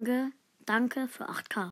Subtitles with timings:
[0.00, 0.32] Danke,
[0.64, 1.68] danke für 8K.